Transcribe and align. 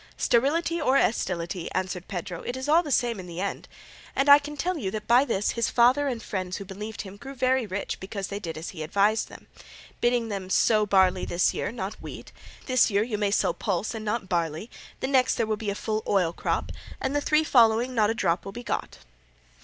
"Sterility 0.17 0.81
or 0.81 0.97
estility," 0.97 1.69
answered 1.73 2.07
Pedro, 2.07 2.41
"it 2.41 2.57
is 2.57 2.67
all 2.67 2.81
the 2.81 2.89
same 2.91 3.19
in 3.19 3.27
the 3.27 3.39
end. 3.39 3.67
And 4.15 4.29
I 4.29 4.39
can 4.39 4.57
tell 4.57 4.75
you 4.79 4.89
that 4.89 5.05
by 5.05 5.25
this 5.25 5.51
his 5.51 5.69
father 5.69 6.07
and 6.07 6.23
friends 6.23 6.57
who 6.57 6.65
believed 6.65 7.03
him 7.03 7.17
grew 7.17 7.35
very 7.35 7.67
rich 7.67 7.99
because 7.99 8.29
they 8.29 8.39
did 8.39 8.57
as 8.57 8.69
he 8.69 8.81
advised 8.81 9.29
them, 9.29 9.45
bidding 9.99 10.29
them 10.29 10.49
'sow 10.49 10.87
barley 10.87 11.23
this 11.23 11.53
year, 11.53 11.71
not 11.71 12.01
wheat; 12.01 12.31
this 12.65 12.89
year 12.89 13.03
you 13.03 13.19
may 13.19 13.29
sow 13.29 13.53
pulse 13.53 13.93
and 13.93 14.03
not 14.03 14.27
barley; 14.27 14.71
the 15.01 15.07
next 15.07 15.35
there 15.35 15.45
will 15.45 15.55
be 15.55 15.69
a 15.69 15.75
full 15.75 16.01
oil 16.07 16.33
crop, 16.33 16.71
and 16.99 17.15
the 17.15 17.21
three 17.21 17.43
following 17.43 17.93
not 17.93 18.09
a 18.09 18.15
drop 18.15 18.43
will 18.43 18.51
be 18.51 18.63
got. 18.63 18.97